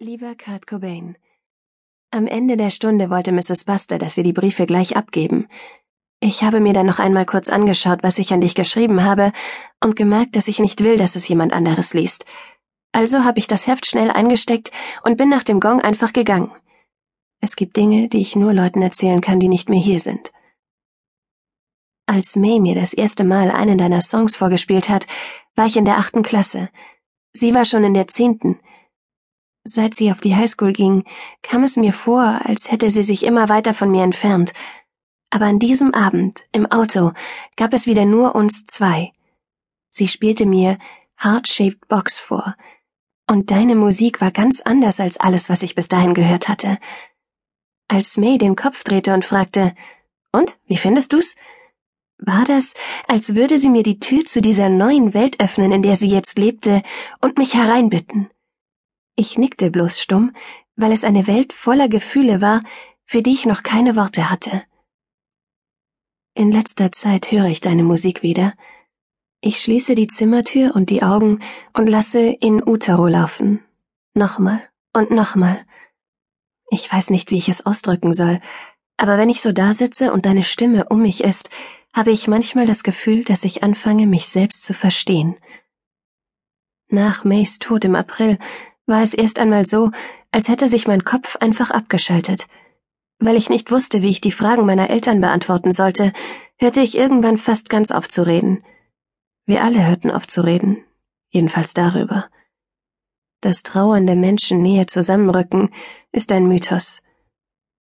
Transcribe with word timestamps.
Lieber 0.00 0.34
Kurt 0.34 0.66
Cobain, 0.66 1.16
am 2.10 2.26
Ende 2.26 2.56
der 2.56 2.70
Stunde 2.70 3.10
wollte 3.10 3.30
Mrs. 3.30 3.62
Buster, 3.64 3.96
dass 3.96 4.16
wir 4.16 4.24
die 4.24 4.32
Briefe 4.32 4.66
gleich 4.66 4.96
abgeben. 4.96 5.46
Ich 6.18 6.42
habe 6.42 6.58
mir 6.58 6.72
dann 6.72 6.86
noch 6.86 6.98
einmal 6.98 7.24
kurz 7.26 7.48
angeschaut, 7.48 8.02
was 8.02 8.18
ich 8.18 8.32
an 8.32 8.40
dich 8.40 8.56
geschrieben 8.56 9.04
habe, 9.04 9.32
und 9.80 9.94
gemerkt, 9.94 10.34
dass 10.34 10.48
ich 10.48 10.58
nicht 10.58 10.82
will, 10.82 10.96
dass 10.96 11.14
es 11.14 11.28
jemand 11.28 11.52
anderes 11.52 11.94
liest. 11.94 12.24
Also 12.90 13.22
habe 13.22 13.38
ich 13.38 13.46
das 13.46 13.68
Heft 13.68 13.86
schnell 13.86 14.10
eingesteckt 14.10 14.72
und 15.04 15.16
bin 15.16 15.28
nach 15.28 15.44
dem 15.44 15.60
Gong 15.60 15.80
einfach 15.80 16.12
gegangen. 16.12 16.50
Es 17.40 17.54
gibt 17.54 17.76
Dinge, 17.76 18.08
die 18.08 18.20
ich 18.20 18.34
nur 18.34 18.52
Leuten 18.52 18.82
erzählen 18.82 19.20
kann, 19.20 19.38
die 19.38 19.48
nicht 19.48 19.68
mehr 19.68 19.80
hier 19.80 20.00
sind. 20.00 20.32
Als 22.06 22.34
May 22.34 22.58
mir 22.58 22.74
das 22.74 22.94
erste 22.94 23.22
Mal 23.22 23.52
einen 23.52 23.78
deiner 23.78 24.02
Songs 24.02 24.34
vorgespielt 24.34 24.88
hat, 24.88 25.06
war 25.54 25.66
ich 25.66 25.76
in 25.76 25.84
der 25.84 25.98
achten 25.98 26.22
Klasse. 26.22 26.68
Sie 27.32 27.54
war 27.54 27.64
schon 27.64 27.84
in 27.84 27.94
der 27.94 28.08
zehnten. 28.08 28.58
Seit 29.64 29.94
sie 29.94 30.12
auf 30.12 30.20
die 30.20 30.36
Highschool 30.36 30.74
ging, 30.74 31.04
kam 31.42 31.64
es 31.64 31.76
mir 31.76 31.94
vor, 31.94 32.40
als 32.44 32.70
hätte 32.70 32.90
sie 32.90 33.02
sich 33.02 33.24
immer 33.24 33.48
weiter 33.48 33.72
von 33.72 33.90
mir 33.90 34.02
entfernt. 34.04 34.52
Aber 35.30 35.46
an 35.46 35.58
diesem 35.58 35.94
Abend, 35.94 36.46
im 36.52 36.70
Auto, 36.70 37.12
gab 37.56 37.72
es 37.72 37.86
wieder 37.86 38.04
nur 38.04 38.34
uns 38.34 38.66
zwei. 38.66 39.12
Sie 39.88 40.06
spielte 40.06 40.44
mir 40.44 40.78
Heart-Shaped 41.22 41.88
Box 41.88 42.20
vor. 42.20 42.54
Und 43.26 43.50
deine 43.50 43.74
Musik 43.74 44.20
war 44.20 44.30
ganz 44.30 44.60
anders 44.60 45.00
als 45.00 45.16
alles, 45.16 45.48
was 45.48 45.62
ich 45.62 45.74
bis 45.74 45.88
dahin 45.88 46.12
gehört 46.12 46.48
hatte. 46.48 46.78
Als 47.88 48.18
May 48.18 48.36
den 48.36 48.56
Kopf 48.56 48.84
drehte 48.84 49.14
und 49.14 49.24
fragte, 49.24 49.74
und, 50.30 50.58
wie 50.66 50.76
findest 50.76 51.12
du's? 51.12 51.36
War 52.18 52.44
das, 52.44 52.74
als 53.08 53.34
würde 53.34 53.58
sie 53.58 53.70
mir 53.70 53.82
die 53.82 53.98
Tür 53.98 54.24
zu 54.24 54.42
dieser 54.42 54.68
neuen 54.68 55.14
Welt 55.14 55.40
öffnen, 55.40 55.72
in 55.72 55.82
der 55.82 55.96
sie 55.96 56.08
jetzt 56.08 56.38
lebte, 56.38 56.82
und 57.20 57.38
mich 57.38 57.54
hereinbitten. 57.54 58.30
Ich 59.16 59.38
nickte 59.38 59.70
bloß 59.70 60.00
stumm, 60.00 60.32
weil 60.76 60.92
es 60.92 61.04
eine 61.04 61.26
Welt 61.26 61.52
voller 61.52 61.88
Gefühle 61.88 62.40
war, 62.40 62.62
für 63.04 63.22
die 63.22 63.32
ich 63.32 63.46
noch 63.46 63.62
keine 63.62 63.96
Worte 63.96 64.30
hatte. 64.30 64.62
In 66.34 66.50
letzter 66.50 66.90
Zeit 66.90 67.30
höre 67.30 67.46
ich 67.46 67.60
deine 67.60 67.84
Musik 67.84 68.22
wieder. 68.22 68.54
Ich 69.40 69.60
schließe 69.60 69.94
die 69.94 70.08
Zimmertür 70.08 70.74
und 70.74 70.90
die 70.90 71.02
Augen 71.02 71.40
und 71.74 71.86
lasse 71.86 72.20
in 72.20 72.66
Utero 72.66 73.06
laufen. 73.06 73.62
Nochmal 74.14 74.60
und 74.92 75.10
nochmal. 75.10 75.64
Ich 76.70 76.92
weiß 76.92 77.10
nicht, 77.10 77.30
wie 77.30 77.36
ich 77.36 77.48
es 77.48 77.66
ausdrücken 77.66 78.14
soll, 78.14 78.40
aber 78.96 79.18
wenn 79.18 79.28
ich 79.28 79.42
so 79.42 79.52
da 79.52 79.74
sitze 79.74 80.12
und 80.12 80.26
deine 80.26 80.44
Stimme 80.44 80.86
um 80.88 81.02
mich 81.02 81.22
ist, 81.22 81.50
habe 81.94 82.10
ich 82.10 82.26
manchmal 82.26 82.66
das 82.66 82.82
Gefühl, 82.82 83.22
dass 83.22 83.44
ich 83.44 83.62
anfange, 83.62 84.06
mich 84.06 84.26
selbst 84.26 84.64
zu 84.64 84.74
verstehen. 84.74 85.36
Nach 86.88 87.24
Mays 87.24 87.58
Tod 87.60 87.84
im 87.84 87.94
April 87.94 88.38
war 88.86 89.02
es 89.02 89.14
erst 89.14 89.38
einmal 89.38 89.66
so, 89.66 89.90
als 90.30 90.48
hätte 90.48 90.68
sich 90.68 90.86
mein 90.86 91.04
Kopf 91.04 91.36
einfach 91.36 91.70
abgeschaltet. 91.70 92.46
Weil 93.18 93.36
ich 93.36 93.48
nicht 93.48 93.70
wusste, 93.70 94.02
wie 94.02 94.10
ich 94.10 94.20
die 94.20 94.32
Fragen 94.32 94.66
meiner 94.66 94.90
Eltern 94.90 95.20
beantworten 95.20 95.72
sollte, 95.72 96.12
hörte 96.58 96.80
ich 96.80 96.96
irgendwann 96.96 97.38
fast 97.38 97.70
ganz 97.70 97.90
auf 97.90 98.08
zu 98.08 98.26
reden. 98.26 98.62
Wir 99.46 99.62
alle 99.62 99.86
hörten 99.86 100.10
auf 100.10 100.26
zu 100.26 100.42
reden, 100.42 100.84
jedenfalls 101.30 101.74
darüber. 101.74 102.28
Dass 103.40 103.62
trauernde 103.62 104.16
Menschen 104.16 104.62
näher 104.62 104.86
zusammenrücken, 104.86 105.70
ist 106.12 106.32
ein 106.32 106.46
Mythos. 106.48 107.02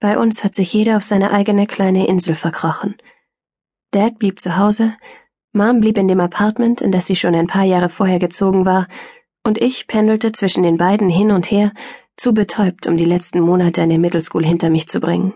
Bei 0.00 0.18
uns 0.18 0.44
hat 0.44 0.54
sich 0.54 0.72
jeder 0.72 0.98
auf 0.98 1.02
seine 1.02 1.30
eigene 1.30 1.66
kleine 1.66 2.06
Insel 2.06 2.34
verkrochen. 2.34 2.96
Dad 3.90 4.18
blieb 4.18 4.40
zu 4.40 4.58
Hause, 4.58 4.94
Mom 5.52 5.80
blieb 5.80 5.96
in 5.96 6.06
dem 6.06 6.20
Apartment, 6.20 6.82
in 6.82 6.92
das 6.92 7.06
sie 7.06 7.16
schon 7.16 7.34
ein 7.34 7.46
paar 7.46 7.64
Jahre 7.64 7.88
vorher 7.88 8.18
gezogen 8.18 8.66
war, 8.66 8.86
und 9.46 9.58
ich 9.58 9.86
pendelte 9.86 10.32
zwischen 10.32 10.64
den 10.64 10.76
beiden 10.76 11.08
hin 11.08 11.30
und 11.30 11.52
her, 11.52 11.72
zu 12.16 12.34
betäubt, 12.34 12.88
um 12.88 12.96
die 12.96 13.04
letzten 13.04 13.38
Monate 13.38 13.80
in 13.82 13.90
der 13.90 13.98
Middle 14.00 14.20
School 14.20 14.44
hinter 14.44 14.70
mich 14.70 14.88
zu 14.88 14.98
bringen. 14.98 15.34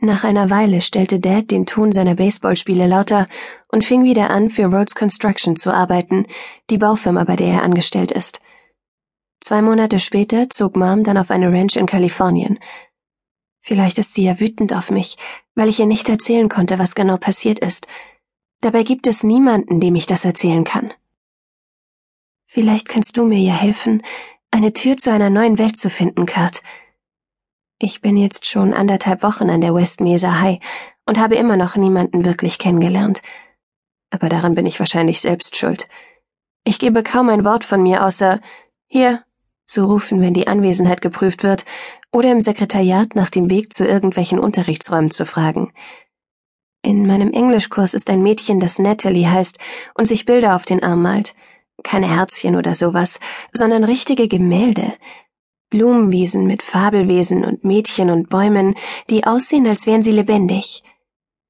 Nach 0.00 0.22
einer 0.22 0.48
Weile 0.48 0.80
stellte 0.80 1.18
Dad 1.18 1.50
den 1.50 1.66
Ton 1.66 1.90
seiner 1.90 2.14
Baseballspiele 2.14 2.86
lauter 2.86 3.26
und 3.66 3.84
fing 3.84 4.04
wieder 4.04 4.30
an, 4.30 4.48
für 4.48 4.66
Rhodes 4.66 4.94
Construction 4.94 5.56
zu 5.56 5.74
arbeiten, 5.74 6.26
die 6.70 6.78
Baufirma, 6.78 7.24
bei 7.24 7.34
der 7.34 7.48
er 7.48 7.62
angestellt 7.64 8.12
ist. 8.12 8.40
Zwei 9.40 9.60
Monate 9.60 9.98
später 9.98 10.48
zog 10.48 10.76
Mom 10.76 11.02
dann 11.02 11.18
auf 11.18 11.32
eine 11.32 11.50
Ranch 11.50 11.74
in 11.74 11.86
Kalifornien. 11.86 12.60
Vielleicht 13.60 13.98
ist 13.98 14.14
sie 14.14 14.22
ja 14.22 14.38
wütend 14.38 14.72
auf 14.72 14.92
mich, 14.92 15.16
weil 15.56 15.68
ich 15.68 15.80
ihr 15.80 15.86
nicht 15.86 16.08
erzählen 16.08 16.48
konnte, 16.48 16.78
was 16.78 16.94
genau 16.94 17.16
passiert 17.16 17.58
ist. 17.58 17.88
Dabei 18.60 18.84
gibt 18.84 19.08
es 19.08 19.24
niemanden, 19.24 19.80
dem 19.80 19.96
ich 19.96 20.06
das 20.06 20.24
erzählen 20.24 20.62
kann. 20.62 20.92
Vielleicht 22.50 22.88
kannst 22.88 23.18
du 23.18 23.24
mir 23.24 23.38
ja 23.38 23.52
helfen, 23.52 24.02
eine 24.50 24.72
Tür 24.72 24.96
zu 24.96 25.12
einer 25.12 25.28
neuen 25.28 25.58
Welt 25.58 25.76
zu 25.76 25.90
finden, 25.90 26.24
Kurt. 26.24 26.62
Ich 27.78 28.00
bin 28.00 28.16
jetzt 28.16 28.46
schon 28.46 28.72
anderthalb 28.72 29.22
Wochen 29.22 29.50
an 29.50 29.60
der 29.60 29.74
West 29.74 30.00
Mesa 30.00 30.40
High 30.40 30.58
und 31.04 31.18
habe 31.18 31.34
immer 31.34 31.58
noch 31.58 31.76
niemanden 31.76 32.24
wirklich 32.24 32.58
kennengelernt. 32.58 33.20
Aber 34.08 34.30
daran 34.30 34.54
bin 34.54 34.64
ich 34.64 34.78
wahrscheinlich 34.80 35.20
selbst 35.20 35.56
schuld. 35.56 35.88
Ich 36.64 36.78
gebe 36.78 37.02
kaum 37.02 37.28
ein 37.28 37.44
Wort 37.44 37.64
von 37.64 37.82
mir 37.82 38.02
außer 38.02 38.40
hier 38.86 39.22
zu 39.66 39.84
rufen, 39.84 40.22
wenn 40.22 40.32
die 40.32 40.48
Anwesenheit 40.48 41.02
geprüft 41.02 41.42
wird, 41.42 41.66
oder 42.12 42.32
im 42.32 42.40
Sekretariat 42.40 43.14
nach 43.14 43.28
dem 43.28 43.50
Weg 43.50 43.74
zu 43.74 43.86
irgendwelchen 43.86 44.38
Unterrichtsräumen 44.38 45.10
zu 45.10 45.26
fragen. 45.26 45.74
In 46.80 47.06
meinem 47.06 47.34
Englischkurs 47.34 47.92
ist 47.92 48.08
ein 48.08 48.22
Mädchen, 48.22 48.58
das 48.58 48.78
Natalie 48.78 49.30
heißt 49.30 49.58
und 49.92 50.08
sich 50.08 50.24
Bilder 50.24 50.56
auf 50.56 50.64
den 50.64 50.82
Arm 50.82 51.02
malt 51.02 51.34
keine 51.82 52.08
Herzchen 52.08 52.56
oder 52.56 52.74
sowas, 52.74 53.20
sondern 53.52 53.84
richtige 53.84 54.28
Gemälde. 54.28 54.94
Blumenwiesen 55.70 56.46
mit 56.46 56.62
Fabelwesen 56.62 57.44
und 57.44 57.64
Mädchen 57.64 58.10
und 58.10 58.30
Bäumen, 58.30 58.74
die 59.10 59.24
aussehen, 59.24 59.66
als 59.66 59.86
wären 59.86 60.02
sie 60.02 60.12
lebendig. 60.12 60.82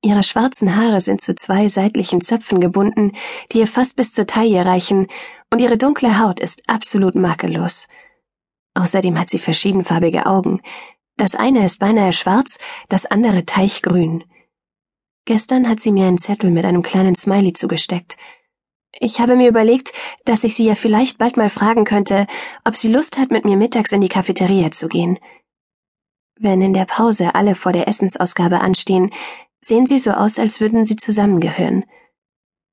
Ihre 0.02 0.22
schwarzen 0.22 0.76
Haare 0.76 1.00
sind 1.00 1.20
zu 1.20 1.34
zwei 1.34 1.68
seitlichen 1.68 2.20
Zöpfen 2.20 2.60
gebunden, 2.60 3.12
die 3.52 3.58
ihr 3.58 3.66
fast 3.66 3.96
bis 3.96 4.12
zur 4.12 4.26
Taille 4.26 4.64
reichen, 4.64 5.08
und 5.50 5.60
ihre 5.60 5.78
dunkle 5.78 6.18
Haut 6.18 6.40
ist 6.40 6.62
absolut 6.68 7.14
makellos. 7.14 7.88
Außerdem 8.74 9.18
hat 9.18 9.30
sie 9.30 9.38
verschiedenfarbige 9.38 10.26
Augen. 10.26 10.60
Das 11.16 11.34
eine 11.34 11.64
ist 11.64 11.78
beinahe 11.78 12.12
schwarz, 12.12 12.58
das 12.88 13.06
andere 13.06 13.44
teichgrün. 13.44 14.24
Gestern 15.24 15.68
hat 15.68 15.80
sie 15.80 15.90
mir 15.90 16.06
einen 16.06 16.18
Zettel 16.18 16.50
mit 16.50 16.64
einem 16.64 16.82
kleinen 16.82 17.16
Smiley 17.16 17.52
zugesteckt. 17.52 18.16
Ich 18.92 19.20
habe 19.20 19.36
mir 19.36 19.48
überlegt, 19.48 19.92
dass 20.24 20.44
ich 20.44 20.54
sie 20.54 20.64
ja 20.64 20.74
vielleicht 20.74 21.18
bald 21.18 21.36
mal 21.36 21.50
fragen 21.50 21.84
könnte, 21.84 22.26
ob 22.64 22.76
sie 22.76 22.88
Lust 22.88 23.18
hat, 23.18 23.30
mit 23.30 23.44
mir 23.44 23.56
mittags 23.56 23.92
in 23.92 24.00
die 24.00 24.08
Cafeteria 24.08 24.70
zu 24.70 24.88
gehen. 24.88 25.18
Wenn 26.40 26.62
in 26.62 26.72
der 26.72 26.84
Pause 26.84 27.34
alle 27.34 27.54
vor 27.54 27.72
der 27.72 27.88
Essensausgabe 27.88 28.60
anstehen, 28.60 29.10
sehen 29.60 29.86
sie 29.86 29.98
so 29.98 30.12
aus, 30.12 30.38
als 30.38 30.60
würden 30.60 30.84
sie 30.84 30.96
zusammengehören. 30.96 31.84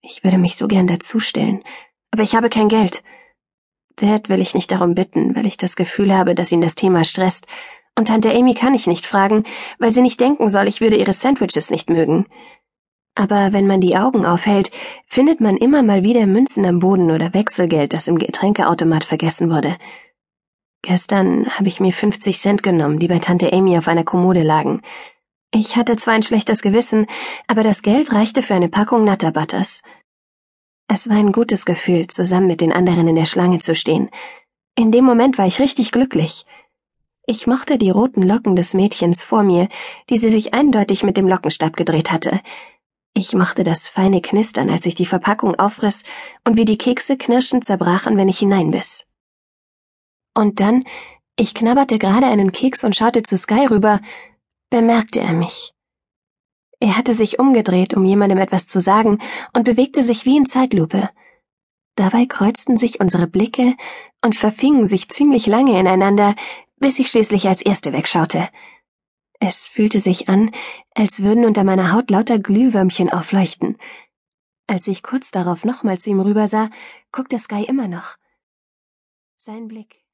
Ich 0.02 0.24
würde 0.24 0.38
mich 0.38 0.56
so 0.56 0.68
gern 0.68 0.88
dazustellen, 0.88 1.64
aber 2.12 2.24
ich 2.24 2.36
habe 2.36 2.50
kein 2.50 2.70
Geld. 2.70 3.04
Dad 3.96 4.30
will 4.30 4.42
ich 4.42 4.54
nicht 4.54 4.72
darum 4.72 4.94
bitten, 4.94 5.36
weil 5.36 5.46
ich 5.46 5.58
das 5.58 5.76
Gefühl 5.76 6.16
habe, 6.16 6.36
dass 6.36 6.52
ihn 6.52 6.62
das 6.62 6.76
Thema 6.76 7.04
stresst, 7.06 7.48
und 7.98 8.10
Tante 8.10 8.30
Amy 8.34 8.54
kann 8.54 8.74
ich 8.74 8.88
nicht 8.88 9.06
fragen, 9.06 9.46
weil 9.80 9.94
sie 9.94 10.02
nicht 10.02 10.20
denken 10.20 10.50
soll, 10.50 10.68
ich 10.68 10.82
würde 10.82 10.98
ihre 10.98 11.14
Sandwiches 11.14 11.72
nicht 11.72 11.90
mögen. 11.90 12.26
Aber 13.16 13.54
wenn 13.54 13.66
man 13.66 13.80
die 13.80 13.96
Augen 13.96 14.26
aufhält, 14.26 14.72
findet 15.08 15.40
man 15.40 15.56
immer 15.56 15.82
mal 15.82 16.04
wieder 16.04 16.26
Münzen 16.28 16.66
am 16.66 16.80
Boden 16.80 17.12
oder 17.12 17.34
Wechselgeld, 17.34 17.94
das 17.94 18.08
im 18.08 18.18
Getränkeautomat 18.18 19.06
vergessen 19.06 19.50
wurde. 19.50 19.78
Gestern 20.82 21.50
habe 21.50 21.70
ich 21.70 21.80
mir 21.80 21.94
50 21.94 22.38
Cent 22.38 22.62
genommen, 22.62 23.00
die 23.00 23.08
bei 23.08 23.20
Tante 23.20 23.52
Amy 23.52 23.78
auf 23.78 23.88
einer 23.88 24.04
Kommode 24.04 24.44
lagen. 24.44 24.82
Ich 25.52 25.78
hatte 25.78 25.96
zwar 25.96 26.14
ein 26.14 26.24
schlechtes 26.24 26.62
Gewissen, 26.62 27.08
aber 27.48 27.64
das 27.64 27.82
Geld 27.82 28.12
reichte 28.12 28.44
für 28.44 28.54
eine 28.54 28.70
Packung 28.70 29.06
Nutter 29.06 29.32
Butters. 29.32 29.82
Es 30.88 31.10
war 31.10 31.16
ein 31.16 31.32
gutes 31.32 31.66
Gefühl, 31.66 32.08
zusammen 32.08 32.48
mit 32.48 32.62
den 32.62 32.74
anderen 32.74 33.08
in 33.08 33.16
der 33.16 33.26
Schlange 33.26 33.60
zu 33.60 33.74
stehen. 33.74 34.10
In 34.76 34.92
dem 34.92 35.06
Moment 35.06 35.38
war 35.38 35.48
ich 35.48 35.60
richtig 35.60 35.92
glücklich. 35.92 36.46
Ich 37.26 37.48
mochte 37.48 37.80
die 37.80 37.90
roten 37.90 38.22
Locken 38.22 38.56
des 38.56 38.76
Mädchens 38.76 39.24
vor 39.24 39.42
mir, 39.42 39.70
die 40.10 40.18
sie 40.18 40.30
sich 40.30 40.54
eindeutig 40.54 41.02
mit 41.04 41.18
dem 41.18 41.28
Lockenstab 41.28 41.76
gedreht 41.76 42.12
hatte. 42.12 42.42
Ich 43.18 43.34
mochte 43.34 43.64
das 43.64 43.88
feine 43.88 44.22
Knistern, 44.22 44.70
als 44.70 44.86
ich 44.86 44.94
die 44.94 45.06
Verpackung 45.06 45.56
aufriss 45.56 46.04
und 46.44 46.58
wie 46.58 46.66
die 46.66 46.78
Kekse 46.78 47.18
knirschend 47.18 47.64
zerbrachen, 47.64 48.18
wenn 48.18 48.28
ich 48.28 48.40
hineinbiss. 48.40 49.06
Und 50.34 50.60
dann, 50.60 50.84
ich 51.38 51.54
knabberte 51.54 51.98
gerade 51.98 52.28
einen 52.28 52.52
Keks 52.52 52.84
und 52.84 52.94
schaute 52.94 53.24
zu 53.24 53.38
Sky 53.38 53.68
rüber, 53.68 54.02
bemerkte 54.70 55.22
er 55.22 55.32
mich. 55.32 55.72
Er 56.82 56.98
hatte 56.98 57.14
sich 57.14 57.40
umgedreht, 57.40 57.94
um 57.94 58.04
jemandem 58.04 58.38
etwas 58.38 58.68
zu 58.68 58.82
sagen, 58.82 59.20
und 59.54 59.64
bewegte 59.64 60.04
sich 60.04 60.26
wie 60.26 60.36
in 60.36 60.46
Zeitlupe. 60.46 61.10
Dabei 61.96 62.26
kreuzten 62.26 62.76
sich 62.76 63.00
unsere 63.00 63.28
Blicke 63.28 63.76
und 64.22 64.36
verfingen 64.36 64.88
sich 64.88 65.08
ziemlich 65.08 65.48
lange 65.48 65.80
ineinander, 65.80 66.36
bis 66.80 67.00
ich 67.00 67.10
schließlich 67.10 67.48
als 67.48 67.62
Erste 67.62 67.94
wegschaute. 67.94 68.50
Es 69.40 69.68
fühlte 69.68 70.00
sich 70.00 70.30
an, 70.30 70.52
als 70.94 71.24
würden 71.24 71.46
unter 71.46 71.64
meiner 71.64 71.92
Haut 71.92 72.10
lauter 72.10 72.40
Glühwürmchen 72.40 73.10
aufleuchten. 73.10 73.78
Als 74.68 74.88
ich 74.88 75.04
kurz 75.04 75.32
darauf 75.32 75.66
nochmal 75.66 76.00
zu 76.00 76.10
ihm 76.10 76.20
rübersah, 76.20 76.70
guckte 77.12 77.38
Sky 77.38 77.64
immer 77.64 77.88
noch. 77.88 78.16
Sein 79.36 79.68
Blick 79.68 80.05